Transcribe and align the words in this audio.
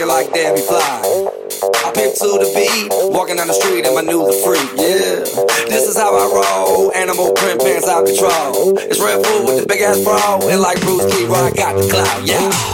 like 0.00 0.32
Debbie 0.32 0.62
Fly. 0.62 0.80
I 1.84 1.92
pimp 1.92 2.14
to 2.16 2.28
the 2.40 2.48
beat, 2.56 2.88
walking 3.12 3.36
down 3.36 3.46
the 3.46 3.54
street 3.54 3.84
in 3.84 3.94
my 3.94 4.00
new 4.00 4.24
the 4.24 4.32
freak. 4.40 4.64
Yeah, 4.74 5.20
this 5.68 5.86
is 5.86 5.96
how 5.96 6.16
I 6.16 6.24
roll. 6.32 6.92
Animal 6.94 7.32
print 7.34 7.60
pants 7.60 7.86
out 7.86 8.06
control. 8.06 8.78
It's 8.78 8.98
Redfoo 8.98 9.46
with 9.46 9.60
the 9.60 9.66
big 9.68 9.82
ass 9.82 10.02
bra, 10.02 10.40
and 10.48 10.60
like 10.60 10.80
Bruce 10.80 11.04
Lee, 11.12 11.28
I 11.28 11.52
got 11.52 11.76
the 11.76 11.86
clout. 11.86 12.24
Yeah, 12.24 12.48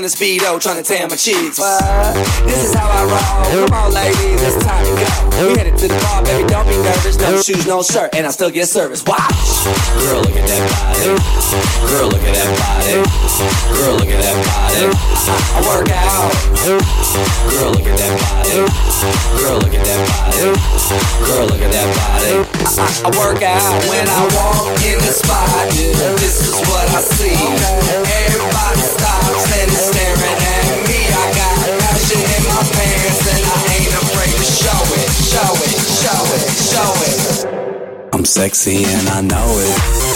In 0.00 0.04
a 0.04 0.08
speedo 0.08 0.56
trying 0.56 0.80
to 0.80 0.86
tan 0.86 1.10
my 1.10 1.16
cheeks. 1.16 1.58
What? 1.60 2.16
This 2.48 2.72
is 2.72 2.74
how 2.74 2.88
I 2.88 3.04
roll. 3.04 3.68
Come 3.68 3.76
on, 3.76 3.92
ladies, 3.92 4.40
it's 4.40 4.56
time 4.64 4.80
to 4.80 4.94
go. 4.96 5.52
We 5.52 5.60
headed 5.60 5.76
to 5.76 5.88
the 5.88 5.98
bar, 6.00 6.24
baby, 6.24 6.48
don't 6.48 6.64
be 6.64 6.76
nervous. 6.80 7.20
No 7.20 7.36
shoes, 7.42 7.66
no 7.66 7.82
shirt, 7.82 8.14
and 8.16 8.26
I 8.26 8.30
still 8.30 8.50
get 8.50 8.64
service. 8.68 9.04
Watch. 9.04 9.20
Girl, 10.00 10.24
look 10.24 10.36
at 10.40 10.48
that 10.48 10.64
body. 10.72 11.20
Girl, 11.84 12.08
look 12.08 12.24
at 12.24 12.32
that 12.32 12.48
body. 12.56 12.96
Girl, 13.76 14.00
look 14.00 14.08
at 14.08 14.20
that 14.24 14.36
body. 14.40 14.88
I, 15.20 15.60
work 15.68 15.92
out. 15.92 16.32
Girl, 16.64 17.72
look 17.76 17.84
at 17.84 17.96
that 18.00 18.14
body. 18.24 18.56
Girl, 19.36 19.60
look 19.60 19.74
at 19.76 19.84
that 19.84 20.00
body. 20.08 20.48
Girl, 21.28 21.44
look 21.44 21.60
at 21.60 21.72
that 21.76 21.88
body. 21.92 22.32
I, 22.72 22.88
I, 23.04 23.10
work 23.20 23.42
out 23.44 23.76
when 23.84 24.08
I 24.08 24.22
walk 24.32 24.80
in 24.80 24.96
the 24.96 25.12
spot. 25.12 25.68
This 26.20 26.40
is 26.40 26.56
what 26.68 26.88
I 26.88 27.00
see. 27.04 27.36
Everybody 27.36 28.80
stops 28.80 29.44
and 29.60 29.89
staring 29.90 30.40
at 30.54 30.66
me. 30.86 30.98
I 31.10 31.26
got 31.34 31.54
passion 31.82 32.22
in 32.22 32.42
my 32.46 32.62
pants 32.74 33.26
and 33.26 33.42
I 33.42 33.58
ain't 33.74 33.94
afraid 34.02 34.34
to 34.38 34.46
show 34.46 34.82
it, 35.00 35.08
show 35.34 35.52
it, 35.66 35.78
show 36.02 36.22
it, 36.36 36.42
show 36.70 36.92
it. 37.08 38.14
I'm 38.14 38.24
sexy 38.24 38.84
and 38.84 39.08
I 39.08 39.20
know 39.22 39.48
it. 39.58 40.09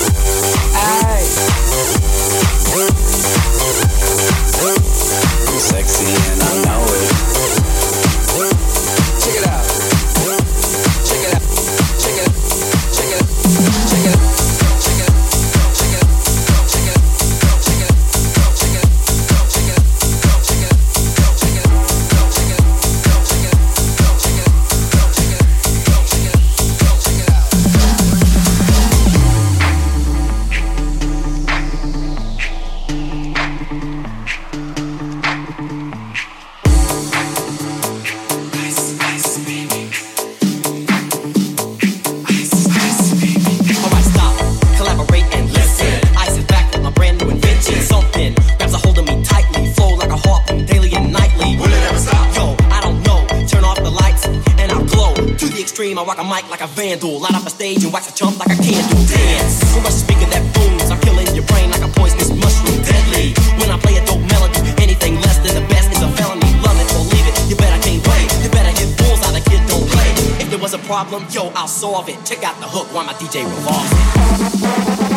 Rock 56.05 56.19
a 56.19 56.25
mic 56.25 56.49
like 56.51 56.61
a 56.61 56.67
vandal. 56.69 57.21
Light 57.21 57.35
up 57.35 57.47
a 57.47 57.51
stage 57.51 57.83
and 57.85 57.93
wax 57.93 58.11
a 58.11 58.15
chump 58.15 58.39
like 58.39 58.53
a 58.53 58.61
candle. 58.61 59.01
Dance. 59.09 59.65
So 59.73 59.81
much 59.81 59.97
speaker 59.97 60.29
that 60.31 60.45
booms. 60.55 60.91
I'm 60.91 61.01
killing 61.01 61.27
your 61.35 61.45
brain 61.49 61.71
like 61.71 61.83
a 61.83 61.89
poisonous 61.89 62.31
mushroom. 62.31 62.79
Deadly. 62.85 63.33
When 63.59 63.71
I 63.71 63.79
play 63.81 63.97
a 63.97 64.05
dope 64.05 64.23
melody, 64.29 64.61
anything 64.83 65.17
less 65.25 65.39
than 65.41 65.57
the 65.57 65.67
best 65.73 65.91
is 65.93 66.03
a 66.03 66.09
felony. 66.17 66.53
Love 66.61 66.79
it 66.79 66.89
or 66.93 67.05
leave 67.09 67.27
it. 67.27 67.35
You 67.49 67.57
better 67.57 67.81
can't 67.81 68.05
wait. 68.07 68.29
You 68.45 68.51
better 68.53 68.73
hit 68.77 68.93
bulls 69.01 69.25
out 69.25 69.33
the 69.33 69.43
kid 69.49 69.65
don't 69.67 69.89
play. 69.89 70.11
If 70.43 70.51
there 70.51 70.61
was 70.61 70.75
a 70.75 70.83
problem, 70.85 71.27
yo, 71.31 71.49
I'll 71.57 71.69
solve 71.69 72.09
it. 72.09 72.19
Check 72.25 72.45
out 72.45 72.57
the 72.61 72.69
hook 72.69 72.93
while 72.93 73.05
my 73.05 73.15
DJ 73.15 73.45
revolves. 73.49 75.14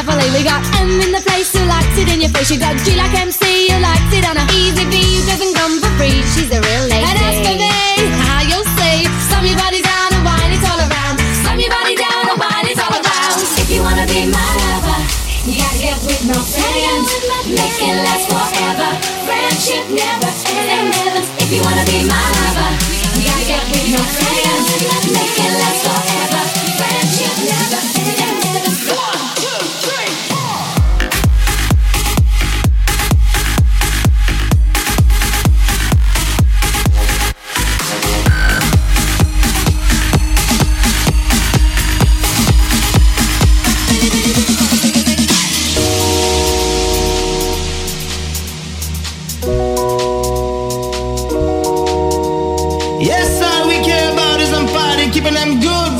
We 0.00 0.44
got 0.44 0.64
M 0.80 0.88
in 0.96 1.12
the 1.12 1.20
place 1.20 1.52
who 1.52 1.62
likes 1.66 1.98
it 1.98 2.08
in 2.08 2.22
your 2.22 2.30
face. 2.30 2.50
You 2.50 2.58
got 2.58 2.74
G 2.84 2.96
like 2.96 3.12
MC, 3.12 3.68
who 3.68 3.78
likes 3.82 4.08
it 4.16 4.24
on 4.24 4.38
a 4.38 4.44
easy 4.56 4.84
V, 4.88 4.96
who 4.96 5.26
doesn't 5.28 5.54
come 5.54 5.78
for 5.78 5.92
free. 6.00 6.24
She's 6.32 6.50
a 6.50 6.58
real 6.58 6.89
keeping 55.20 55.34
them 55.34 55.60
good 55.60 55.99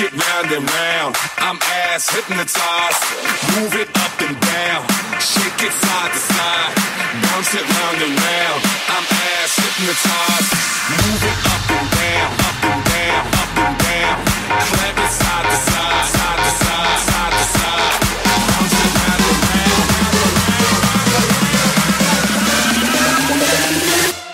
it 0.00 0.12
round 0.12 0.50
and 0.52 0.64
round. 0.64 1.14
I'm 1.38 1.58
ass 1.60 2.08
hypnotized. 2.08 3.02
Move 3.52 3.74
it 3.76 3.88
up 4.00 4.16
and 4.24 4.38
down, 4.40 4.80
shake 5.20 5.60
it 5.60 5.72
side 5.76 6.12
to 6.12 6.18
side, 6.18 6.72
bounce 7.28 7.52
it 7.52 7.66
round 7.68 8.00
and 8.00 8.16
round. 8.16 8.60
I'm 8.88 9.04
ass 9.04 9.60
hypnotized. 9.60 10.52
Move 10.96 11.20
it 11.20 11.38
up 11.52 11.64
and 11.76 11.88
down, 12.00 12.32
up 12.48 12.64
and 12.64 12.80
down, 12.80 13.22
up 13.44 13.52
and 13.60 13.76
down, 13.76 14.16
clap 14.72 14.96
it 15.04 15.12
side 15.20 15.46
to 15.52 15.58
side, 15.68 16.06
side 16.16 16.40
to 16.44 16.52
side, 16.64 16.98
side 17.10 17.34
to 17.36 17.44
side. 17.60 17.92
Bounce 18.48 18.76
it 18.80 18.92
round 19.04 19.24
and 19.28 19.40
round. 19.52 19.84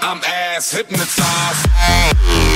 I'm 0.02 0.20
ass 0.22 0.70
hypnotized. 0.70 2.55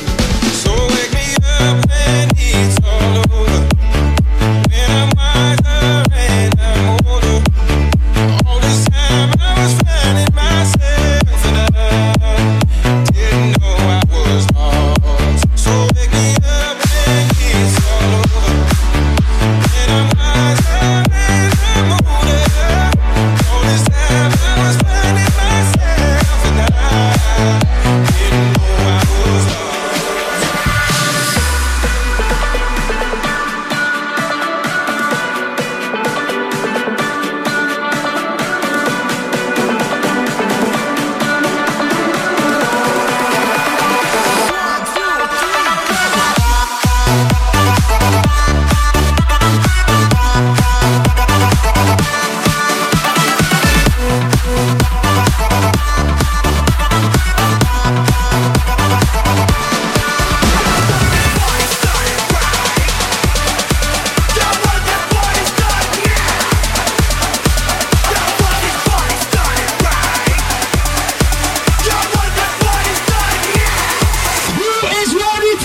When 2.01 2.29
it's 2.35 2.77
all 2.83 3.17
over. 3.17 3.67
When 4.69 4.89
I'm 4.91 5.09
wiser 5.17 6.10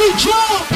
you 0.07 0.17
drunk? 0.19 0.76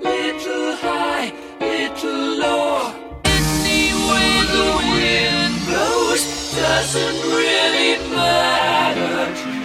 little 0.00 0.76
high, 0.76 1.32
little 1.60 2.38
low. 2.38 2.92
The 3.24 4.72
wind 4.92 5.54
blows 5.66 6.22
doesn't 6.54 7.18
really 7.34 7.98
matter 8.10 9.34
to 9.34 9.46
me. 9.46 9.56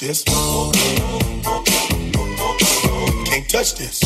this. 0.00 0.24
Can't 3.26 3.48
touch 3.48 3.74
this. 3.74 3.99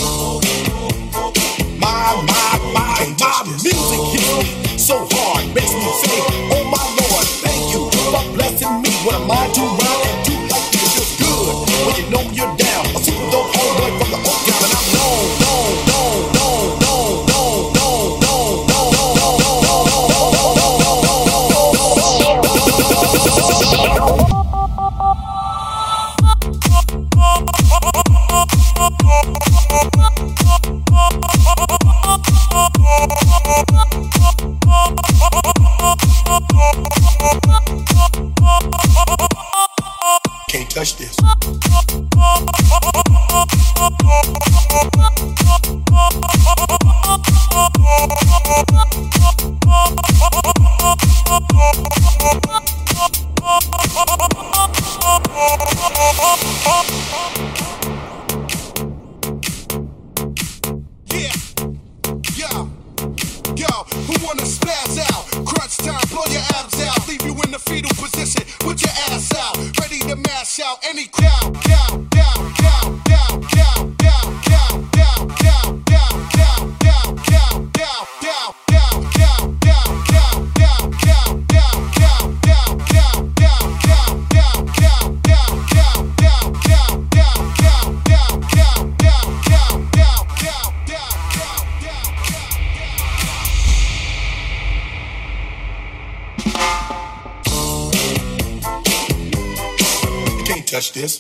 touch 100.85 100.93
this. 100.93 101.17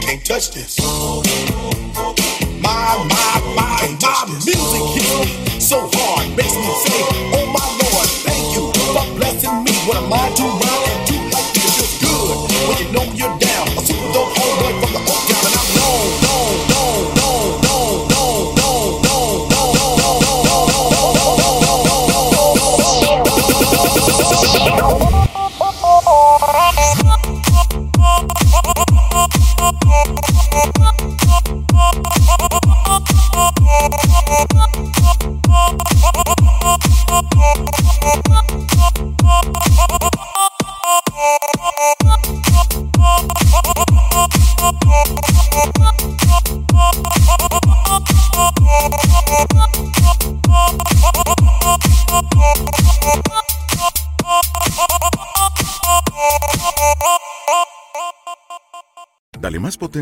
Can't 0.00 0.24
touch 0.24 0.50
this. 0.50 1.75